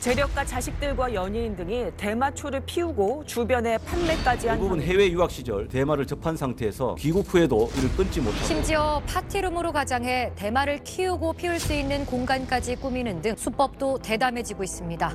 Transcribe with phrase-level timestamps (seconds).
[0.00, 4.90] 재력가 자식들과 연예인 등이 대마초를 피우고 주변에 판매까지 한 대부분 혐의.
[4.90, 10.82] 해외 유학 시절 대마를 접한 상태에서 귀국 후에도 이를 끊지 못하고 심지어 파티룸으로 가장해 대마를
[10.84, 15.14] 키우고 피울 수 있는 공간까지 꾸미는 등 수법도 대담해지고 있습니다.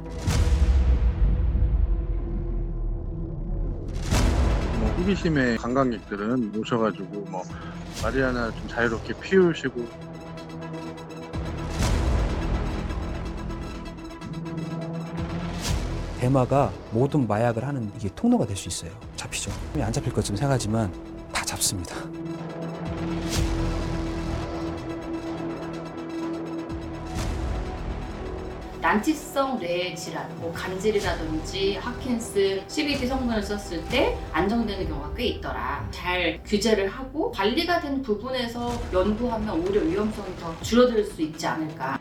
[4.80, 7.42] 뭐 호기심에 관광객들은 오셔가지고 뭐
[8.03, 9.84] 마리아나 좀 자유롭게 피우시고
[16.20, 18.92] 대마가 모든 마약을 하는 이게 통로가 될 수 있어요.
[19.16, 19.52] 잡히죠.
[19.82, 20.92] 안 잡힐 것처럼 생각하지만
[21.34, 21.96] 다 잡습니다.
[28.81, 35.88] 난치성 뇌 질환, 뭐 간질이라든지 하킨스, CBD 성분을 썼을 때 안정되는 경우가 꽤 있더라.
[35.89, 41.98] 잘 규제를 하고 관리가 된 부분에서 연구하면 오히려 위험성이 더 줄어들 수 있지 않을까.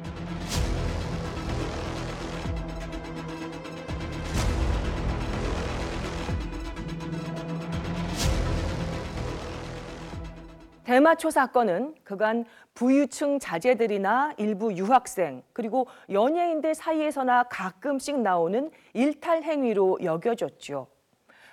[10.95, 20.87] 대마초 사건은 그간 부유층 자제들이나 일부 유학생 그리고 연예인들 사이에서나 가끔씩 나오는 일탈 행위로 여겨졌죠.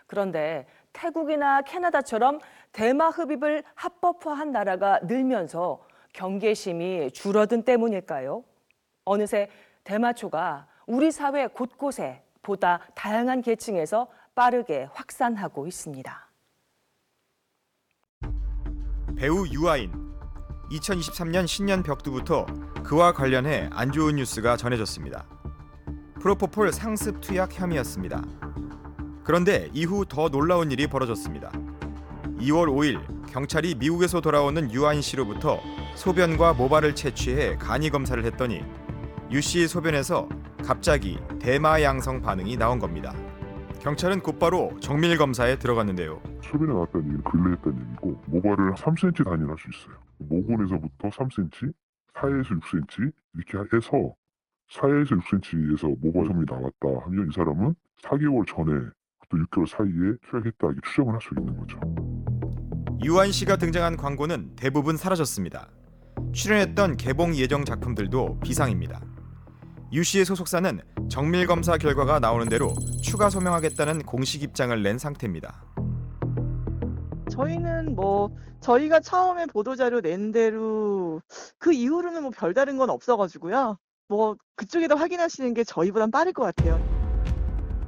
[0.06, 2.40] 그런데 태국이나 캐나다처럼
[2.72, 5.82] 대마 흡입을 합법화한 나라가 늘면서
[6.14, 8.44] 경계심이 줄어든 때문일까요?
[9.06, 9.50] 어느새
[9.84, 16.31] 대마초가 우리 사회 곳곳에 보다 다양한 계층에서 빠르게 확산하고 있습니다.
[19.22, 19.92] 배우 유아인
[20.72, 22.48] 2023년 신년 벽두부터
[22.84, 25.28] 그와 관련해 안 좋은 뉴스가 전해졌습니다.
[26.20, 28.24] 프로포폴 상습 투약 혐의였습니다.
[29.24, 31.52] 그런데 이후 더 놀라운 일이 벌어졌습니다.
[32.40, 35.60] 2월 5일 경찰이 미국에서 돌아오는 유아인 씨로부터
[35.94, 38.64] 소변과 모발을 채취해 간이 검사를 했더니
[39.30, 40.28] 유 씨의 소변에서
[40.66, 43.14] 갑자기 대마 양성 반응이 나온 겁니다.
[43.82, 46.22] 경찰은 곧바로 정밀 검사에 들어갔는데요.
[46.44, 49.98] 소변에 나왔다는 얘기는 근래 했다는 얘기고 모발을 3cm 단위로 할 수 있어요.
[50.20, 51.74] 모근에서부터 3cm,
[52.14, 54.14] 4에서 6cm 이렇게 해서
[54.72, 58.90] 4에서 6cm에서 모발 점이 나왔다 하면 이 사람은 4개월 전에
[59.30, 61.80] 또 6개월 사이에 투약했다 이렇게 추정을 할 수 있는 거죠.
[63.04, 65.70] 유한 씨가 등장한 광고는 대부분 사라졌습니다.
[66.34, 69.02] 출연했던 개봉 예정 작품들도 비상입니다.
[69.94, 70.80] 유 씨의 소속사는
[71.10, 75.66] 정밀 검사 결과가 나오는 대로 추가 소명하겠다는 공식 입장을 낸 상태입니다.
[77.30, 78.30] 저희는 뭐
[78.62, 81.22] 저희가 처음에 보도자료 낸 대로
[81.58, 83.78] 그 이후로는 뭐 별다른 건 없어가지고요.
[84.08, 86.82] 뭐 그쪽에다 확인하시는 게 저희보단 빠를 것 같아요.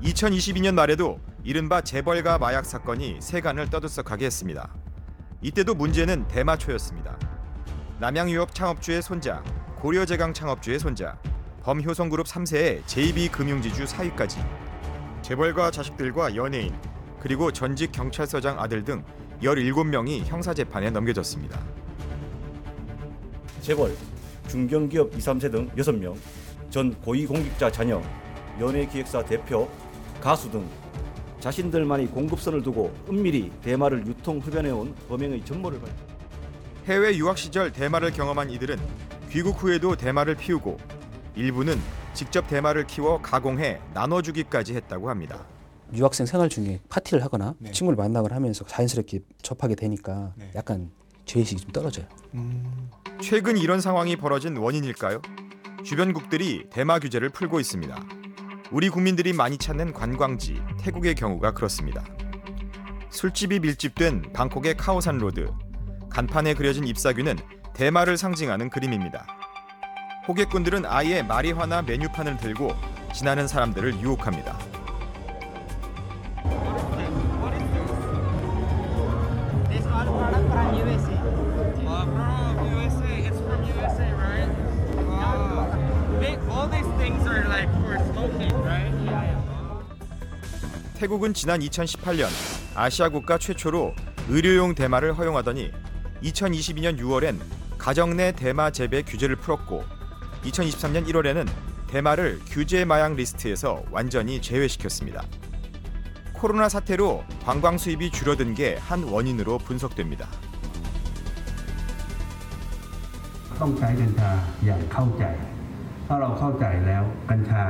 [0.02, 4.74] 2022년 말에도 이른바 재벌가 마약 사건이 세간을 떠들썩하게 했습니다.
[5.42, 7.18] 이때도 문제는 대마초였습니다.
[8.00, 9.42] 남양유업 창업주의 손자,
[9.78, 11.18] 고려제강 창업주의 손자,
[11.64, 14.44] 범효성그룹 3세의 JB금융지주 사위까지
[15.22, 16.74] 재벌가 자식들과 연예인
[17.22, 19.02] 그리고 전직 경찰서장 아들 등
[19.42, 21.58] 17명이 형사재판에 넘겨졌습니다.
[23.62, 23.96] 재벌,
[24.50, 26.18] 중견기업 2, 3세 등 6명,
[26.70, 28.02] 전 고위공직자 자녀,
[28.60, 29.70] 연예기획사 대표,
[30.20, 30.68] 가수 등
[31.40, 35.90] 자신들만이 공급선을 두고 은밀히 대마를 유통 흡연해온 범행의 전모를 밝
[36.88, 38.78] 해외 유학 시절 대마를 경험한 이들은
[39.30, 40.78] 귀국 후에도 대마를 피우고
[41.36, 41.80] 일부는
[42.14, 45.46] 직접 대마를 키워 가공해 나눠주기까지 했다고 합니다.
[45.94, 50.92] 유학생 생활 중에 파티를 하거나 친구를 만나거나 하면서 자연스럽게 접하게 되니까 약간
[51.26, 52.06] 죄의식이 좀 떨어져요.
[53.22, 55.22] 최근 이런 상황이 벌어진 원인일까요?
[55.84, 58.04] 주변국들이 대마 규제를 풀고 있습니다.
[58.72, 62.04] 우리 국민들이 많이 찾는 관광지 태국의 경우가 그렇습니다.
[63.10, 65.52] 술집이 밀집된 방콕의 카오산 로드
[66.10, 67.38] 간판에 그려진 잎사귀는
[67.74, 69.28] 대마를 상징하는 그림입니다.
[70.28, 72.76] 호객꾼들은 아예 마리화나 메뉴판을 들고
[73.14, 74.58] 지나는 사람들을 유혹합니다.
[88.16, 88.74] Uh.
[91.04, 92.30] 태국은 지난 2018년
[92.76, 93.94] 아시아 국가 최초로
[94.30, 95.70] 의료용 대마를 허용하더니
[96.24, 97.42] 2022년 6월엔
[97.78, 99.84] 가정 내 대마 재배 규제를 풀었고
[100.45, 101.49] 2023년 1월에는
[101.89, 105.23] 대마를 규제 마약 리스트에서 완전히 제외시켰습니다.
[106.35, 110.29] 코로나 사태로 관광 수입이 줄어든 게 한 원인으로 분석됩니다.
[113.61, 114.31] ต้องใช้กัญชา
[114.67, 115.25] อย่างเข้าใจ
[116.07, 117.63] ถ้าเราเข้าใจแล้วกัญชา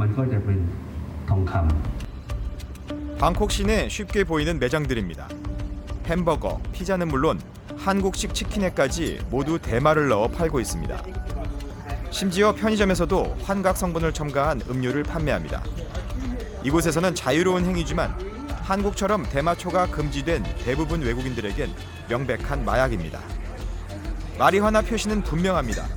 [0.00, 0.58] มันก็จะเป็น
[1.28, 1.62] ทองคำ
[3.18, 5.26] 방콕 시내 쉽게 보이는 매장들입니다.
[6.06, 7.40] 햄버거, 피자는 물론
[7.76, 11.02] 한국식 치킨에까지 모두 대마를 넣어 팔고 있습니다.
[12.13, 15.63] 심지어 편의점에서도 환각 성분을 첨가한 음료를 판매합니다.
[16.63, 18.11] 이곳에서는 자유로운 행위지만
[18.61, 21.73] 한국처럼 대마초가 금지된 대부분 외국인들에겐
[22.09, 23.19] 명백한 마약입니다.
[24.37, 25.87] 마리화나 표시는 분명합니다.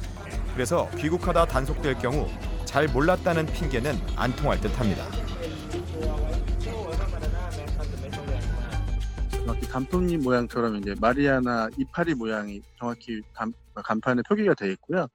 [0.54, 2.30] 그래서 귀국하다 단속될 경우
[2.64, 5.04] 잘 몰랐다는 핑계는 안 통할 듯합니다.
[9.32, 15.08] 정확히 단풍잎 모양처럼 이제 마리아나 이파리 모양이 정확히 간, 간판에 표기가 되어 있고요.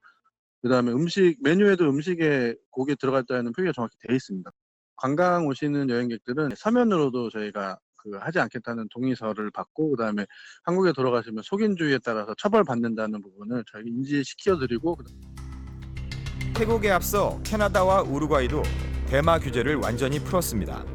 [0.62, 4.52] 그 다음에 음식 메뉴에도 음식에 고기 들어갔다는 표기가 정확히 되어 있습니다.
[4.96, 10.26] 관광 오시는 여행객들은 서면으로도 저희가 그 하지 않겠다는 동의서를 받고 그다음에
[10.64, 14.98] 한국에 돌아가시면 속인주의에 따라서 처벌받는다는 부분을 저희 인지시켜 드리고
[16.56, 18.62] 태국에 앞서 캐나다와 우루과이도
[19.08, 20.86] 대마 규제를 완전히 풀었습니다.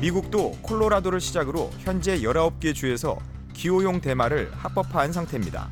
[0.00, 3.18] 미국도 콜로라도를 시작으로 현재 19개 주에서
[3.52, 5.68] 기호용 대마를 합법화한 상태입니다.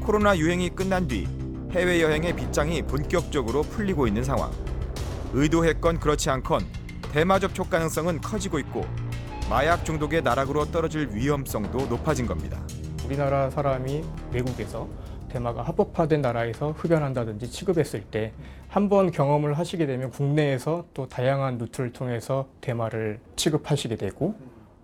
[0.00, 1.26] 코로나 유행이 끝난 뒤
[1.70, 4.50] 해외여행의 빗장이 본격적으로 풀리고 있는 상황.
[5.34, 6.62] 의도했건 그렇지 않건
[7.12, 8.84] 대마 접촉 가능성은 커지고 있고
[9.50, 12.58] 마약 중독의 나락으로 떨어질 위험성도 높아진 겁니다.
[13.04, 14.88] 우리나라 사람이 외국에서
[15.28, 18.32] 대마가 합법화된 나라에서 흡연한다든지 취급했을 때
[18.70, 24.34] 한 번 경험을 하시게 되면 국내에서 또 다양한 루트를 통해서 대마를 취급하시게 되고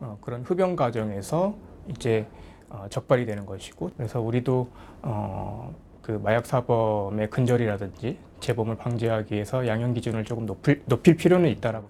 [0.01, 1.55] 어, 그런 흡연 과정에서
[1.89, 2.27] 이제
[2.71, 4.71] 어, 적발이 되는 것이고 그래서 우리도
[5.03, 11.89] 어, 그 마약 사범의 근절이라든지 재범을 방지하기 위해서 양형 기준을 조금 높일, 높일 필요는 있다라고.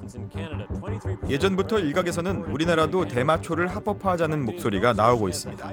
[1.28, 5.68] 예전부터 일각에서는 우리나라도 대마초를 합법화하자는 목소리가 나오고 있습니다.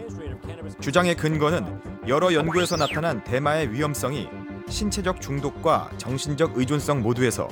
[0.79, 4.27] 주장의 근거는 여러 연구에서 나타난 대마의 위험성이
[4.67, 7.47] 신체적 중독과 정신적 의존성 모두에서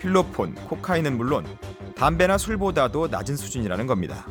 [0.00, 1.46] 필로폰, 코카인은 물론
[1.94, 4.26] 담배나 술보다도 낮은 수준이라는 겁니다.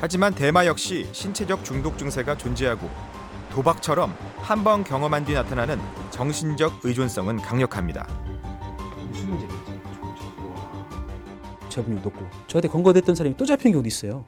[0.00, 2.88] 하지만 대마 역시 신체적 중독 증세가 존재하고
[3.50, 5.78] 도박처럼 한 번 경험한 뒤 나타나는
[6.10, 8.06] 정신적 의존성은 강력합니다.
[11.68, 14.24] 재범률 높고 저한테 검거됐던 사람이 또 잡히는 경우도 있어요.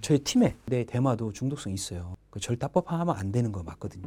[0.00, 2.16] 저희 팀에 내 대마도 중독성 있어요.
[2.30, 4.06] 그 절대 합법화하면 안 되는 거 맞거든요.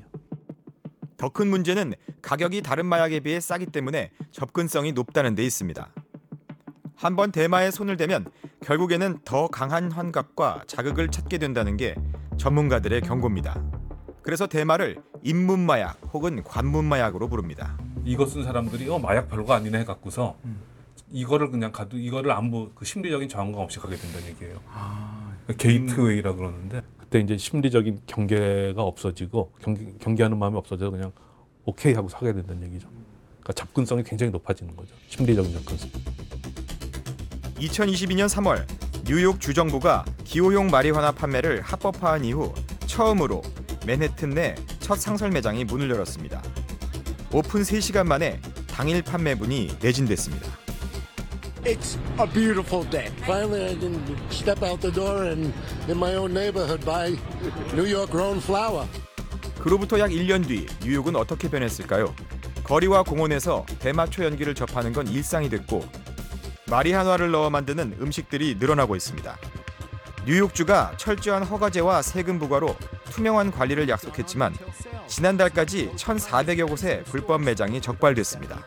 [1.17, 5.89] 더 큰 문제는 가격이 다른 마약에 비해 싸기 때문에 접근성이 높다는 데 있습니다.
[6.97, 8.25] 한 번 대마에 손을 대면
[8.61, 11.95] 결국에는 더 강한 환각과 자극을 찾게 된다는 게
[12.37, 13.61] 전문가들의 경고입니다.
[14.25, 17.77] 그래서 대마를 입문 마약 혹은 관문 마약으로 부릅니다.
[18.03, 20.35] 이거 쓴 사람들이 어 마약 별거 아니네 해갖고서
[21.11, 24.59] 이거를 그냥 가도 이거를 아무 그 심리적인 저항감 없이 가게 된다는 얘기예요.
[25.59, 31.11] gateway라 그러는데 그때 이제 심리적인 경계가 없어지고 경계, 경계하는 마음이 없어져 그냥
[31.63, 32.87] 오케이 하고 사게 된다는 얘기죠.
[33.41, 34.95] 그러니까 접근성이 굉장히 높아지는 거죠.
[35.07, 35.89] 심리적인 접근성.
[37.59, 38.65] 2022년 3월
[39.05, 42.51] 뉴욕 주정부가 기호용 마리화나 판매를 합법화한 이후
[42.87, 43.43] 처음으로
[43.85, 44.55] 맨해튼 내
[44.85, 46.43] 첫 상설 매장이 문을 열었습니다.
[47.31, 50.45] 오픈 3시간 만에 당일 판매분이 매진됐습니다.
[51.63, 53.07] It's a beautiful day.
[53.23, 53.95] Finally, I can
[54.29, 55.51] step out the door and
[55.89, 57.17] in my own neighborhood buy
[57.73, 58.87] New York grown flower.
[59.57, 62.13] 그로부터 약 1년 뒤 뉴욕은 어떻게 변했을까요?
[62.63, 65.83] 거리와 공원에서 대마초 연기를 접하는 건 일상이 됐고
[66.67, 69.35] 마리화나를 넣어 만드는 음식들이 늘어나고 있습니다.
[70.25, 72.75] 뉴욕주가 철저한 허가제와 세금 부과로
[73.11, 74.55] 투명한 관리를 약속했지만
[75.07, 78.57] 지난달까지 1,400여 곳의 불법 매장이 적발됐습니다.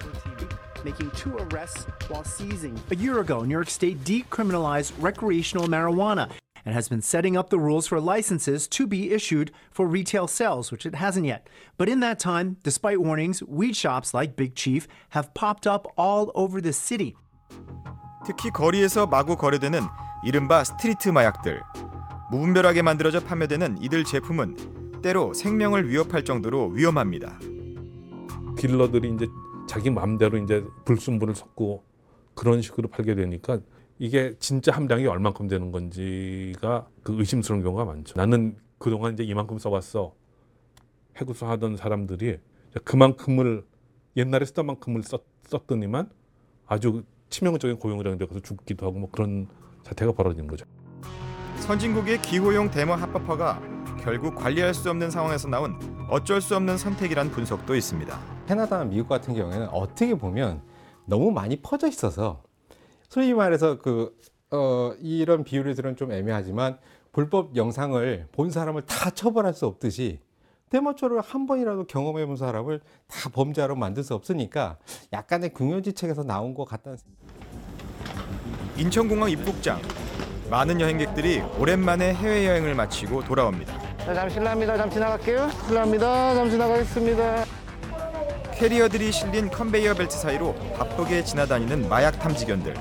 [0.84, 2.78] making two arrests while seizing.
[2.92, 6.30] A year ago, New York State decriminalized recreational marijuana
[6.64, 10.70] and has been setting up the rules for licenses to be issued for retail sales,
[10.70, 11.48] which it hasn't yet.
[11.76, 16.30] But in that time, despite warnings, weed shops like Big Chief have popped up all
[16.36, 17.16] over the city.
[18.24, 19.80] 특히 거리에서 마구 거래되는
[20.24, 21.62] 이른바 street 마약들.
[22.30, 27.38] 무분별하게 만들어져 판매되는 이들 제품은 때로 생명을 위협할 정도로 위험합니다.
[28.56, 29.28] 딜러들이 이제
[29.68, 31.84] 자기 마음대로 이제 불순물을 섞고
[32.34, 33.60] 그런 식으로 팔게 되니까
[33.98, 38.14] 이게 진짜 함량이 얼만큼 되는 건지가 그 의심스러운 경우가 많죠.
[38.16, 40.14] 나는 그동안 이제 이만큼 써봤어.
[41.16, 42.38] 해구수 하던 사람들이
[42.84, 43.64] 그만큼을
[44.16, 46.10] 옛날에 쓰던 만큼을 썼, 썼더니만
[46.66, 49.48] 아주 치명적인 고용장애 돼서 죽기도 하고 뭐 그런
[49.88, 50.64] 사태가 벌어진 거죠.
[51.60, 53.60] 선진국의 기호용 대마 합법화가
[54.00, 55.78] 결국 관리할 수 없는 상황에서 나온
[56.08, 58.18] 어쩔 수 없는 선택이란 분석도 있습니다.
[58.46, 60.62] 캐나다나 미국 같은 경우에는 어떻게 보면
[61.04, 62.42] 너무 많이 퍼져 있어서
[63.08, 64.16] 소위 말해서 그
[64.50, 66.78] 어, 이런 비율을 들은 좀 애매하지만
[67.12, 70.20] 불법 영상을 본 사람을 다 처벌할 수 없듯이
[70.70, 74.78] 대마초를 한 번이라도 경험해 본 사람을 다 범죄자로 만들 수 없으니까
[75.12, 76.98] 약간의 궁여지책에서 나온 것 같다는
[78.78, 79.82] 인천공항 입국장
[80.48, 83.76] 많은 여행객들이 오랜만에 해외여행을 마치고 돌아옵니다.
[83.98, 84.76] 자, 잠시 실례합니다.
[84.76, 85.50] 잠시 나갈게요.
[85.66, 86.34] 실례합니다.
[86.36, 87.44] 잠시 나가겠습니다.
[88.54, 92.74] 캐리어들이 실린 컨베이어 벨트 사이로 바쁘게 지나다니는 마약 탐지견들.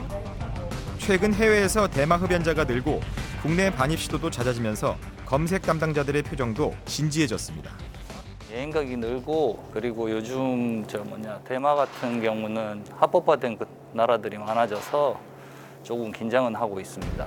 [0.99, 3.01] 최근 해외에서 대마 흡연자가 늘고
[3.41, 7.71] 국내 반입 시도도 잦아지면서 검색 담당자들의 표정도 진지해졌습니다.
[8.53, 15.26] 여행객이 늘고 그리고 요즘 저 뭐냐 대마 같은 경우는 합법화된 그 나라들이 많아져서
[15.87, 17.25] 조금 긴장은 하고 있습니다.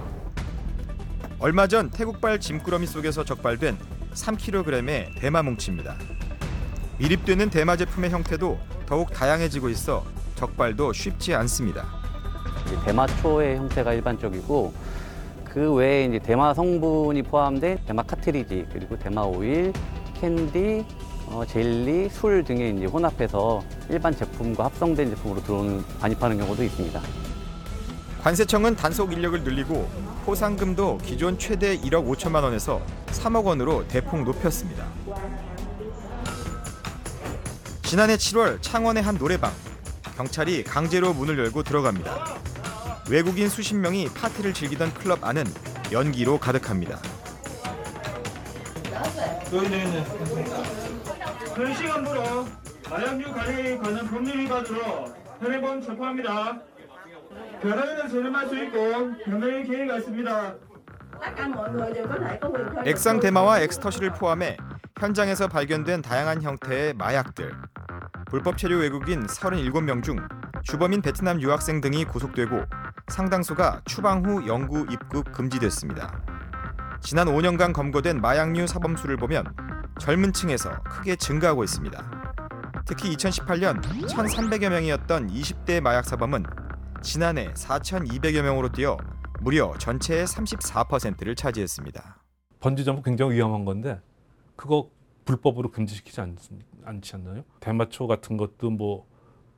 [1.39, 3.79] 얼마 전 태국발 짐꾸러미 속에서 적발된
[4.13, 5.97] 3kg의 대마 뭉치입니다.
[6.99, 11.87] 미립되는 대마 제품의 형태도 더욱 다양해지고 있어 적발도 쉽지 않습니다.
[12.85, 14.75] 대마초의 형태가 일반적이고
[15.43, 19.73] 그 외에 이제 대마 성분이 포함된 대마 카트리지 그리고 대마 오일,
[20.21, 20.85] 캔디,
[21.29, 27.30] 어, 젤리, 술 등에 이제 혼합해서 일반 제품과 합성된 제품으로 들어오는 반입하는 경우도 있습니다.
[28.23, 29.91] 관세청은 단속 인력을 늘리고
[30.27, 34.85] 포상금도 기존 최대 1억 5천만 원에서 3억 원으로 대폭 높였습니다.
[37.83, 39.51] 지난해 7월 창원의 한 노래방
[40.17, 42.37] 경찰이 강제로 문을 열고 들어갑니다.
[43.09, 45.45] 외국인 수십 명이 파티를 즐기던 클럽 안은
[45.91, 46.99] 연기로 가득합니다.
[51.57, 52.47] 현 시간부로
[52.89, 56.70] 마약류 관리에 관한 법률 위반으로 현행범 체포합니다.
[57.63, 60.55] 결혼을 저렴할 수 있고 변호의 기회가 있습니다.
[62.85, 64.57] 액상 대마와 엑스터시를 포함해
[64.99, 67.53] 현장에서 발견된 다양한 형태의 마약들.
[68.27, 70.17] 불법 체류 외국인 37명 중
[70.63, 72.63] 주범인 베트남 유학생 등이 구속되고
[73.09, 76.23] 상당수가 추방 후 영구 입국 금지됐습니다.
[77.01, 79.45] 지난 5년간 검거된 마약류 사범수를 보면
[79.99, 82.21] 젊은 층에서 크게 증가하고 있습니다.
[82.87, 86.45] 특히 2018년 1,300여 명이었던 20대 마약 사범은
[87.03, 88.97] 지난해 4,200여 명으로 뛰어
[89.41, 92.23] 무려 전체의 34%를 차지했습니다.
[92.61, 94.01] 번지 점프 굉장히 위험한 건데
[94.55, 94.91] 그거
[95.25, 96.37] 불법으로 금지시키지 않,
[96.85, 97.45] 않지 않나요?
[97.61, 99.07] 대마초 같은 것도 뭐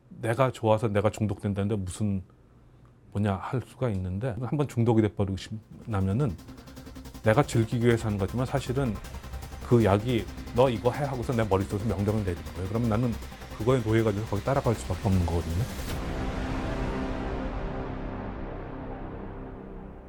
[0.09, 2.23] 내가 좋아서 내가 중독된다는데 무슨
[3.11, 5.37] 뭐냐 할 수가 있는데 한번 중독이 돼버리고
[5.87, 6.37] 나면은
[7.25, 8.95] 내가 즐기기 위해서 하는 거지만 사실은
[9.67, 12.69] 그 약이 너 이거 해 하고서 내 머릿속에서 명령을 내릴 거예요.
[12.69, 13.13] 그러면 나는
[13.59, 16.12] 그거에 노예가 돼서 거기 따라갈 수밖에 없는 거거든요.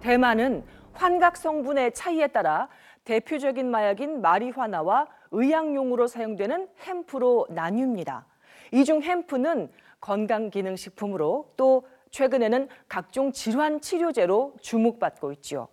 [0.04, 2.68] 대마는 환각 성분의 차이에 따라
[3.06, 8.26] 대표적인 마약인 마리화나와 의약용으로 사용되는 햄프로 나뉩니다.
[8.74, 15.70] 이 중 hemp는 건강기능식품으로 또 최근에는 각종 질환 치료제로 주목받고 있지요.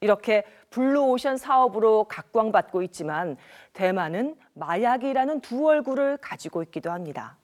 [0.00, 3.36] 이렇게 블루오션 사업으로 각광받고 있지만
[3.72, 7.38] 대마는 마약이라는 두 얼굴을 가지고 있기도 합니다.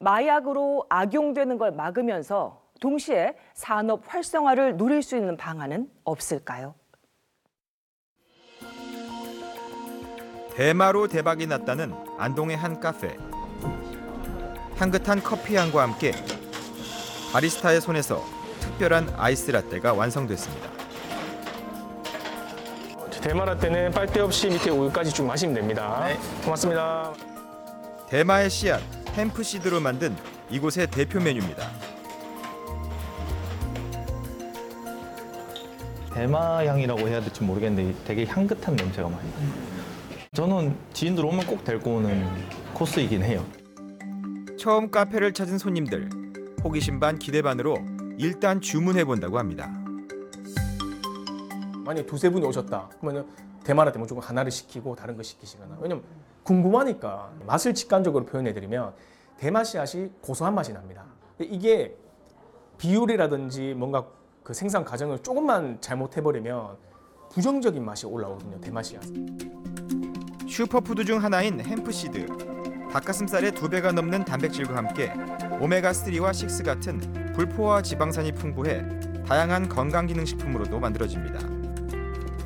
[0.00, 6.74] 마약으로 악용되는 걸 막으면서 동시에 산업 활성화를 누릴 수 있는 방안은 없을까요?
[10.54, 13.16] 대마로 대박이 났다는 안동의 한 카페.
[14.76, 16.12] 향긋한 커피 향과 함께
[17.32, 18.22] 바리스타의 손에서
[18.60, 20.70] 특별한 아이스 라떼가 완성됐습니다.
[23.22, 26.06] 대마 라떼는 빨대 없이 밑에 우유까지 쭉 마시면 됩니다.
[26.44, 27.12] 고맙습니다.
[28.08, 28.80] 대마의 씨앗
[29.14, 30.16] 햄프 시드로 만든
[30.48, 31.68] 이곳의 대표 메뉴입니다.
[36.16, 39.52] 대마 향이라고 해야 될지 모르겠는데 되게 향긋한 냄새가 많이 나요.
[40.32, 42.26] 저는 지인들 오면 꼭 데리고 오는
[42.72, 43.44] 코스이긴 해요.
[44.58, 46.08] 처음 카페를 찾은 손님들
[46.64, 47.76] 호기심 반 기대 반으로
[48.16, 49.70] 일단 주문해 본다고 합니다.
[51.84, 53.28] 만약에 두세 분이 오셨다 그러면
[53.64, 56.02] 대마라떼 무조건 하나를 시키고 다른 거 시키시거나 왜냐면
[56.44, 58.94] 궁금하니까 맛을 직관적으로 표현해드리면
[59.36, 61.04] 대마 씨앗이 고소한 맛이 납니다.
[61.38, 61.94] 이게
[62.78, 64.06] 비율이라든지 뭔가
[64.46, 66.76] 그 생산 과정을 조금만 잘못해버리면
[67.32, 69.02] 부정적인 맛이 올라오거든요 씨앗.
[70.48, 72.26] 슈퍼푸드 중 하나인 hemp seed.
[72.92, 75.12] 닭가슴살의 두 배가 넘는 단백질과 함께
[75.60, 78.86] 오메가3와 6 같은 불포화 지방산이 풍부해
[79.26, 81.40] 다양한 건강기능식품으로도 만들어집니다.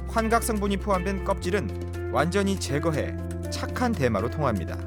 [0.08, 3.14] 환각 성분이 포함된 껍질은 완전히 제거해
[3.50, 4.78] 착한 대마로 통합니다.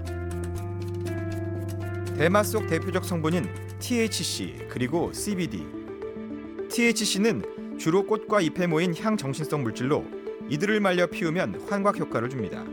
[2.17, 5.82] 대마 속 대표적 성분인 THC 그리고 CBD.
[6.73, 10.03] THC는 주로 꽃과 잎에 모인 향 정신성 물질로
[10.49, 12.65] 이들을 말려 피우면 환각 효과를 줍니다.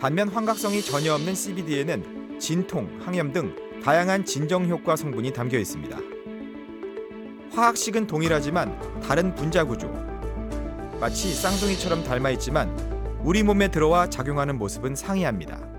[0.00, 5.96] 반면 환각성이 전혀 없는 CBD에는 진통, 항염 등 다양한 진정 효과 성분이 담겨 있습니다.
[7.52, 9.86] 화학식은 동일하지만 다른 분자 구조.
[11.00, 12.68] 마치 쌍둥이처럼 닮아 있지만
[13.22, 15.71] 우리 몸에 들어와 작용하는 모습은 상이합니다.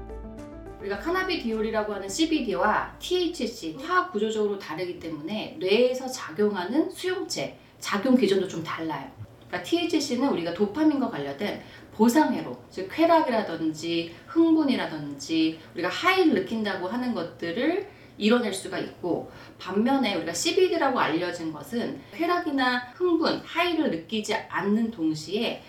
[0.93, 8.63] 우리가 카나비디올이라고 하는 CBD와 THC 화학 구조적으로 다르기 때문에 뇌에서 작용하는 수용체 작용 기전도 좀
[8.63, 9.09] 달라요.
[9.47, 11.61] 그러니까 THC는 우리가 도파민과 관련된
[11.95, 20.99] 보상회로, 즉 쾌락이라든지 흥분이라든지 우리가 하이를 느낀다고 하는 것들을 이뤄낼 수가 있고 반면에 우리가 CBD라고
[20.99, 25.63] 알려진 것은 쾌락이나 흥분, 하이를 느끼지 않는 동시에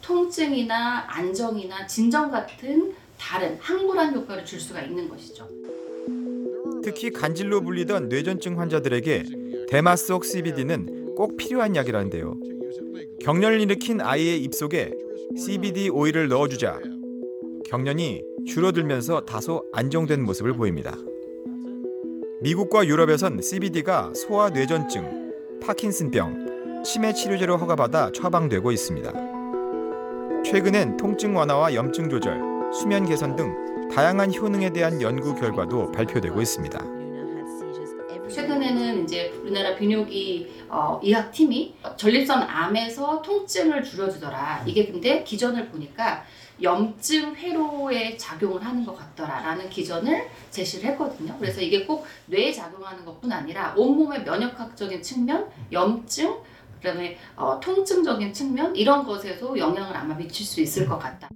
[0.00, 5.46] 통증이나 안정이나 진정 같은 다른 항불안 효과를 줄 수가 있는 것이죠.
[6.82, 9.24] 특히 간질로 불리던 뇌전증 환자들에게
[9.68, 12.34] 대마 속 CBD는 꼭 필요한 약이라는데요.
[13.20, 14.92] 경련을 일으킨 아이의 입속에
[15.36, 16.80] CBD 오일을 넣어주자
[17.66, 20.96] 경련이 줄어들면서 다소 안정된 모습을 보입니다.
[22.40, 29.12] 미국과 유럽에선 CBD가 소아 뇌전증, 파킨슨병, 치매 치료제로 허가받아 처방되고 있습니다.
[30.42, 36.78] 최근엔 통증 완화와 염증 조절, 수면 개선 등 다양한 효능에 대한 연구 결과도 발표되고 있습니다.
[38.30, 44.62] 최근에는 이제 우리나라 비뇨기 어, 의학 팀이 전립선 암에서 통증을 줄여주더라.
[44.66, 46.24] 이게 근데 기전을 보니까
[46.62, 51.36] 염증 회로에 작용을 하는 것 같더라라는 기전을 제시를 했거든요.
[51.40, 56.36] 그래서 이게 꼭 뇌에 작용하는 것뿐 아니라 온몸의 면역학적인 측면, 염증,
[56.76, 61.28] 그다음에 어, 통증적인 측면 이런 것에도 영향을 아마 미칠 수 있을 것 같다.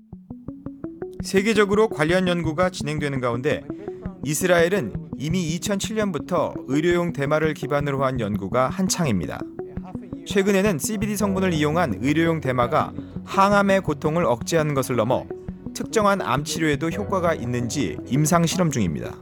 [1.25, 3.63] 세계적으로 관련 연구가 진행되는 가운데
[4.25, 9.41] 이스라엘은 이미 2007년부터 의료용 대마를 기반으로 한 연구가 한창입니다.
[10.27, 12.93] 최근에는 CBD 성분을 이용한 의료용 대마가
[13.25, 15.25] 항암의 고통을 억제하는 것을 넘어
[15.73, 19.15] 특정한 암 치료에도 효과가 있는지 임상 실험 중입니다.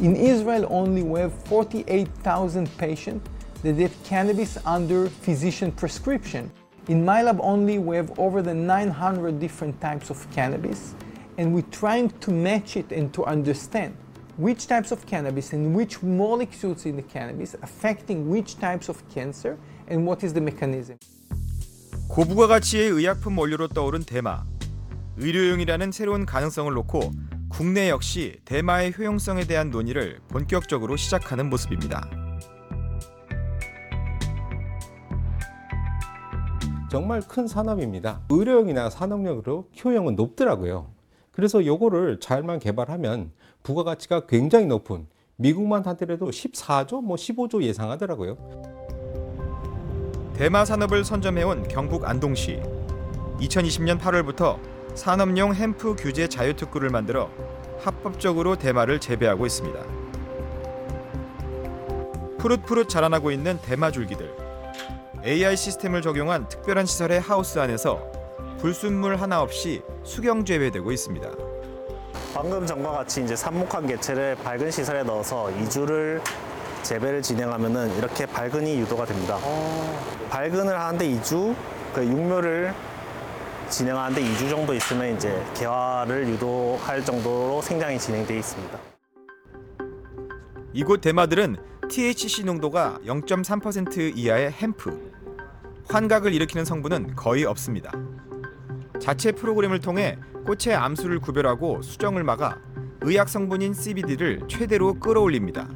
[0.00, 3.24] In Israel only we have 48,000 patients
[3.62, 6.50] that have cannabis under physician prescription.
[6.87, 10.95] In my lab only we have over the 900 different types of cannabis
[11.37, 13.95] and we're trying to match it and to understand
[14.37, 19.57] which types of cannabis and which molecules in the cannabis affecting which types of cancer
[19.87, 20.97] and what is the mechanism.
[22.09, 24.45] 고부가 가치의 의약품 원료로 떠오른 대마.
[25.17, 27.11] 의료용이라는 새로운 가능성을 놓고
[27.49, 32.09] 국내 역시 대마의 효용성에 대한 논의를 본격적으로 시작하는 모습입니다.
[36.88, 38.22] 정말 큰 산업입니다.
[38.30, 40.90] 의료용이나 산업용으로 효용은 높더라고요.
[41.32, 43.30] 그래서 요거를 잘만 개발하면
[43.62, 48.36] 부가가치가 굉장히 높은 미국만 하더라도 14조, 뭐 15조 예상하더라고요.
[50.34, 52.60] 대마 산업을 선점해온 경북 안동시.
[53.40, 54.58] 2020년 8월부터
[54.94, 57.28] 산업용 햄프 규제 자유특구를 만들어
[57.80, 59.80] 합법적으로 대마를 재배하고 있습니다.
[62.38, 64.37] 푸릇푸릇 자라나고 있는 대마 줄기들.
[65.24, 68.00] AI 시스템을 적용한 특별한 시설의 하우스 안에서
[68.58, 71.28] 불순물 하나 없이 수경 재배되고 있습니다.
[72.32, 76.22] 방금 전과 같이 이제 삽목한 개체를 밝은 시설에 넣어서 2주를
[76.82, 79.38] 재배를 진행하면은 이렇게 밝은이 유도가 됩니다.
[80.30, 81.54] 밝은을 하는데 2주,
[81.92, 82.72] 그 육묘를
[83.68, 88.78] 진행하는데 2주 정도 있으면 이제 개화를 유도할 정도로 생장이 진행되어 있습니다.
[90.72, 91.56] 이곳 대마들은
[91.88, 95.10] THC 농도가 0.3% 이하의 햄프.
[95.88, 97.90] 환각을 일으키는 성분은 거의 없습니다.
[99.00, 102.58] 자체 프로그램을 통해 꽃의 암수를 구별하고 수정을 막아
[103.00, 105.66] 의약 성분인 CBD를 최대로 끌어올립니다.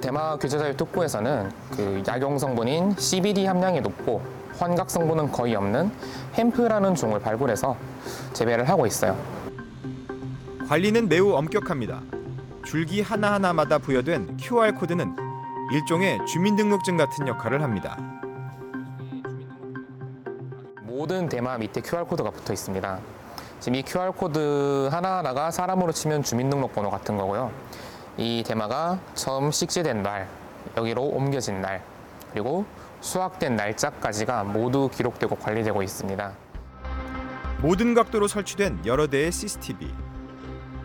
[0.00, 4.22] 대마 규제자유 특구에서는 그 약용 성분인 CBD 함량이 높고
[4.58, 5.90] 환각 성분은 거의 없는
[6.34, 7.76] 햄프라는 종을 발굴해서
[8.32, 9.18] 재배를 하고 있어요.
[10.66, 12.21] 관리는 매우 엄격합니다.
[12.72, 15.14] 줄기 하나하나마다 부여된 QR 코드는
[15.72, 17.98] 일종의 주민등록증 같은 역할을 합니다.
[20.80, 22.98] 모든 대마 밑에 QR 코드가 붙어 있습니다.
[23.60, 27.52] 지금 이 QR 코드 하나하나가 사람으로 치면 주민등록번호 같은 거고요.
[28.16, 30.26] 이 대마가 처음 식재된 날,
[30.74, 31.84] 여기로 옮겨진 날,
[32.32, 32.64] 그리고
[33.02, 36.32] 수확된 날짜까지가 모두 기록되고 관리되고 있습니다.
[37.60, 40.01] 모든 각도로 설치된 여러 대의 CCTV.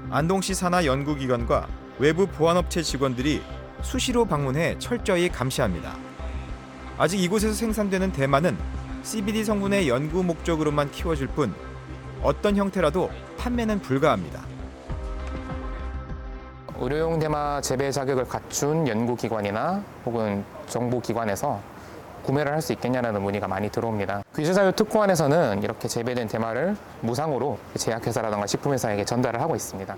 [0.09, 1.67] 안동시 산하 연구기관과
[1.99, 3.41] 외부 보안업체 직원들이
[3.81, 5.97] 수시로 방문해 철저히 감시합니다.
[6.97, 8.57] 아직 이곳에서 생산되는 대마는
[9.03, 11.53] CBD 성분의 연구 목적으로만 키워질 뿐
[12.23, 14.41] 어떤 형태라도 판매는 불가합니다.
[16.79, 21.61] 의료용 대마 재배 자격을 갖춘 연구기관이나 혹은 정부기관에서
[22.27, 24.23] 구매를 할 수 있겠냐라는 문의가 많이 들어옵니다.
[24.33, 29.95] 규제자유 특구안에서는 이렇게 재배된 대마를 무상으로 제약회사라든가 식품회사에게 전달을 하고 있습니다.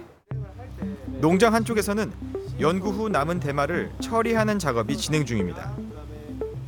[1.19, 2.11] 농장 한쪽에서는
[2.59, 5.71] 연구 후 남은 대마를 처리하는 작업이 진행 중입니다.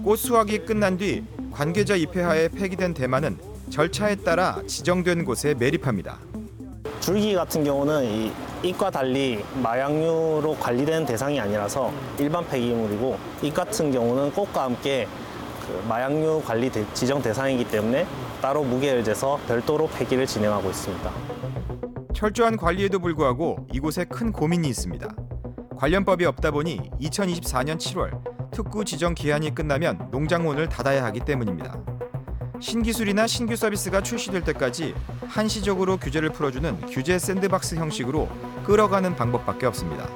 [0.03, 3.37] 꽃 수확이 끝난 뒤 관계자 입회하에 폐기된 대마는
[3.69, 6.17] 절차에 따라 지정된 곳에 매립합니다.
[7.01, 8.31] 줄기 같은 경우는 이
[8.63, 15.07] 잇과 달리 마약류로 관리되는 대상이 아니라서 일반 폐기물이고 잇 같은 경우는 꽃과 함께
[15.65, 18.05] 그 마약류 관리 대- 지정 대상이기 때문에
[18.41, 21.11] 따로 무게를 재서 별도로 폐기를 진행하고 있습니다.
[22.13, 25.07] 철저한 관리에도 불구하고 이곳에 큰 고민이 있습니다.
[25.77, 28.11] 관련법이 없다 보니 2024년 7월
[28.51, 31.77] 특구 지정 기한이 끝나면 농장문을 닫아야 하기 때문입니다.
[32.59, 34.93] 신기술이나 신규 서비스가 출시될 때까지
[35.27, 38.27] 한시적으로 규제를 풀어주는 규제 샌드박스 형식으로
[38.65, 40.07] 끌어가는 방법밖에 없습니다.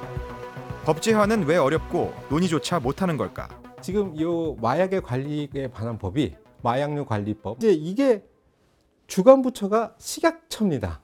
[0.84, 3.48] 법제화는 왜 어렵고 논의조차 못하는 걸까?
[3.86, 7.58] 지금 요 마약의 관리에 관한 법이 마약류 관리법.
[7.58, 8.24] 이제 이게
[9.06, 11.00] 주관 부처가 식약처입니다.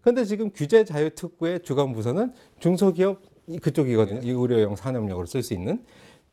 [0.00, 4.18] 그런데 지금 규제 자유 특구의 주관 부서는 중소기업 이- 그쪽이거든요.
[4.24, 5.84] 이 의료용 산업용으로 쓸 수 있는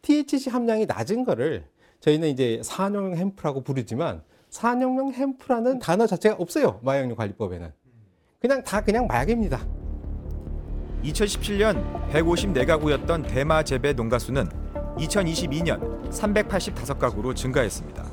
[0.01, 1.65] THC 함량이 낮은 거를
[1.99, 6.79] 저희는 이제 산업용 햄프라고 부르지만 산업용 햄프라는 단어 자체가 없어요.
[6.81, 7.71] 마약류 관리법에는.
[8.39, 9.63] 그냥 다 그냥 마약입니다.
[11.03, 14.49] 2017년 154가구였던 대마 재배 농가 수는
[14.97, 18.03] 2022년 385가구로 증가했습니다.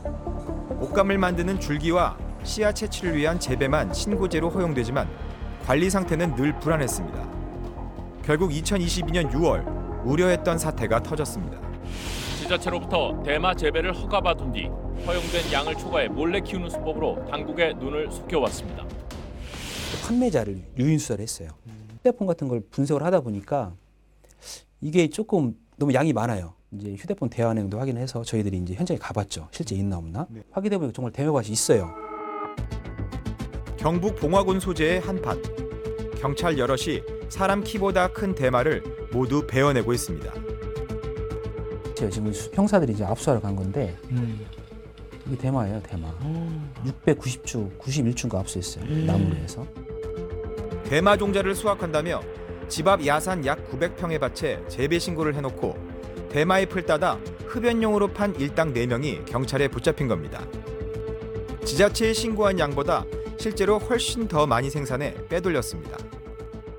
[0.81, 5.09] 옷감을 만드는 줄기와 씨앗 채취를 위한 재배만 신고제로 허용되지만
[5.67, 7.29] 관리 상태는 늘 불안했습니다.
[8.23, 11.59] 결국 2022년 6월 우려했던 사태가 터졌습니다.
[12.39, 14.69] 지자체로부터 대마 재배를 허가받은 뒤
[15.07, 18.85] 허용된 양을 초과해 몰래 키우는 수법으로 당국의 눈을 속여왔습니다.
[20.07, 21.51] 판매자를 유인수사를 했어요.
[21.99, 23.75] 휴대폰 같은 걸 분석을 하다 보니까
[24.81, 26.55] 이게 조금 너무 양이 많아요.
[26.71, 29.49] 이제 휴대폰 대화 내용도 확인해서 저희들이 이제 현장에 가봤죠.
[29.51, 31.95] 실제 있나 없나 확인해 보니까 정말 대마밭이 있어요.
[33.79, 35.39] 경북 봉화군 소재의 한밭.
[36.21, 40.33] 경찰 여럿이 사람 키보다 큰 대마를 모두 베어내고 있습니다.
[41.95, 43.97] 제가 지금 수- 형사들이 이제 압수하러 간 건데
[45.27, 46.13] 이게 대마예요, 대마.
[46.85, 48.85] 690주, 91주인가 압수했어요.
[49.07, 49.67] 나무로 해서.
[50.85, 52.21] 대마 종자를 수확한다며
[52.69, 55.88] 집 앞 야산 약 900평의 밭에 재배 신고를 해놓고
[56.31, 60.45] 대마 잎을 따다 흡연용으로 판 일당 4명이 경찰에 붙잡힌 겁니다.
[61.65, 63.05] 지자체에 신고한 양보다
[63.39, 65.97] 실제로 훨씬 더 많이 생산해 빼돌렸습니다.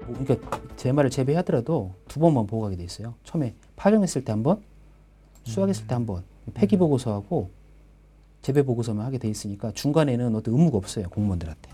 [0.06, 0.36] 그러니까
[0.76, 3.16] 대마를 재배하더라도 두 번만 보고 가게 돼 있어요.
[3.24, 4.62] 처음에 파종했을 때 한 번,
[5.44, 7.52] 수확했을 때 한 번, 폐기 보고서하고
[8.42, 11.70] 재배 보고서만 하게 돼 있으니까 중간에는 어떤 의무가 없어요 공무원들한테.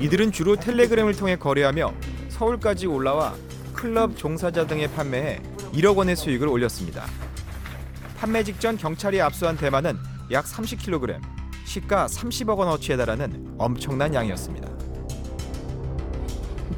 [0.00, 1.92] 이들은 주로 텔레그램을 통해 거래하며
[2.30, 3.34] 서울까지 올라와
[3.72, 5.40] 클럽 종사자 등에 판매해
[5.74, 7.04] 1억 원의 수익을 올렸습니다.
[8.16, 9.96] 판매 직전 경찰이 압수한 대마는
[10.30, 11.20] 약 30kg,
[11.66, 14.68] 시가 30억 원 어치에 달하는 엄청난 양이었습니다.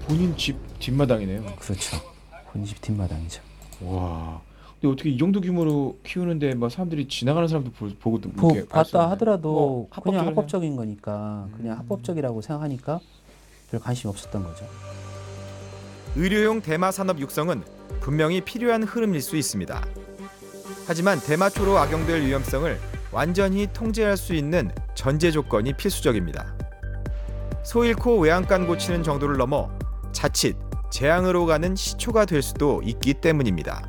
[0.06, 1.44] 본인 집 뒷마당이네요.
[1.58, 1.96] 그렇죠.
[2.50, 3.42] 본인 집 뒷마당이죠.
[3.82, 4.40] 와.
[4.80, 8.92] 근데 어떻게 이 정도 규모로 키우는데 막 사람들이 지나가는 사람도 보, 보고 보, 이렇게 알수
[8.92, 9.10] 봤다?
[9.12, 10.26] 하더라도 어, 그냥 합법적이네.
[10.26, 13.00] 합법적인 거니까 그냥 합법적이라고 생각하니까
[13.70, 14.66] 별 관심이 없었던 거죠.
[16.16, 17.62] 의료용 대마 산업 육성은
[18.00, 19.84] 분명히 필요한 흐름일 수 있습니다.
[20.86, 22.78] 하지만 대마초로 악용될 위험성을
[23.12, 26.54] 완전히 통제할 수 있는 전제 조건이 필수적입니다.
[27.62, 29.68] 소 잃고 외양간 고치는 정도를 넘어
[30.12, 30.56] 자칫
[30.90, 33.86] 재앙으로 가는 시초가 될 수도 있기 때문입니다.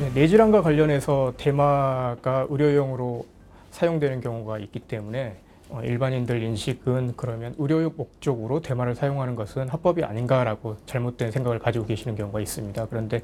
[0.00, 3.26] 네, 뇌질환과 관련해서 대마가 의료용으로
[3.72, 5.47] 사용되는 경우가 있기 때문에 어,
[5.82, 12.40] 일반인들 인식은 그러면 의료용 목적으로 대마를 사용하는 것은 합법이 아닌가라고 잘못된 생각을 가지고 계시는 경우가
[12.40, 12.86] 있습니다.
[12.86, 13.22] 그런데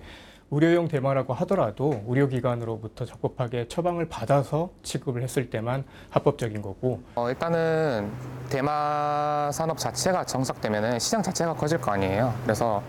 [0.50, 8.10] 의료용 대마라고 하더라도 의료기관으로부터 적법하게 처방을 받아서 취급을 했을 때만 합법적인 거고 어, 일단은
[8.50, 12.32] 대마 산업 자체가 정착되면 시장 자체가 커질 거 아니에요.
[12.44, 12.82] 그래서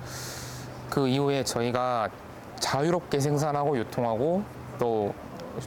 [0.90, 2.10] 그 이후에 저희가
[2.60, 4.44] 자유롭게 생산하고 유통하고
[4.78, 5.14] 또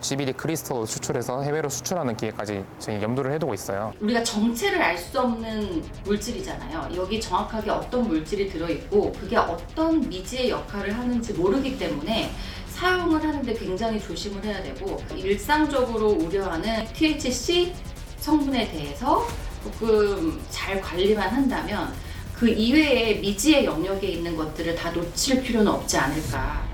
[0.00, 3.92] CBD 크리스탈로 수출해서 해외로 수출하는 기회까지 저희 염두를 해두고 있어요.
[4.00, 6.88] 우리가 정체를 알 수 없는 물질이잖아요.
[6.96, 12.30] 여기 정확하게 어떤 물질이 들어있고 그게 어떤 미지의 역할을 하는지 모르기 때문에
[12.68, 17.72] 사용을 하는데 굉장히 조심을 해야 되고 일상적으로 우려하는 THC
[18.18, 19.26] 성분에 대해서
[19.62, 21.92] 조금 잘 관리만 한다면
[22.34, 26.67] 그 이외에 미지의 영역에 있는 것들을 다 놓칠 필요는 없지 않을까.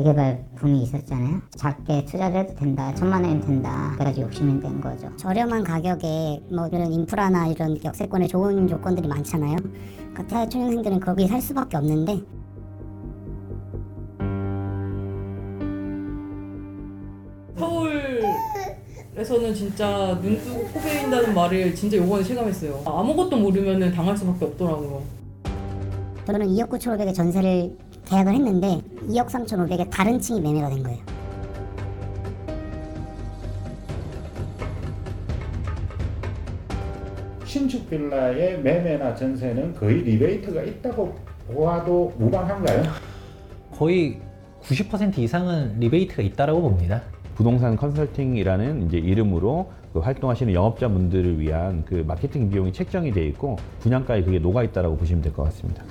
[0.00, 1.42] 외개발 붐이 있었잖아요.
[1.56, 2.94] 작게 투자를 해도 된다.
[2.94, 3.92] 천만 원이면 된다.
[3.94, 5.14] 그래가지고 욕심이 된 거죠.
[5.16, 9.56] 저렴한 가격에 뭐 이런 인프라나 이런 역세권에 좋은 조건들이 많잖아요.
[10.14, 12.20] 그러니까 초년생들은 거기 살 수밖에 없는데
[17.58, 22.82] 서울에서는 진짜 눈 뜨고 코 베인다는 말을 진짜 요번에 체감했어요.
[22.86, 25.02] 아무것도 모르면 당할 수밖에 없더라고요.
[26.24, 27.76] 저는 2억 9천 5백에 전세를
[28.10, 30.98] 계약을 했는데 2억 3,500에 다른 층이 매매가 된 거예요.
[37.44, 41.14] 신축 빌라의 매매나 전세는 거의 리베이트가 있다고
[41.52, 42.82] 보아도 무방한가요?
[43.72, 44.20] 거의
[44.62, 47.02] 90% 이상은 리베이트가 있다라고 봅니다.
[47.34, 54.22] 부동산 컨설팅이라는 이제 이름으로 그 활동하시는 영업자분들을 위한 그 마케팅 비용이 책정이 돼 있고 분양가에
[54.22, 55.82] 그게 녹아 있다라고 보시면 될 것 같습니다.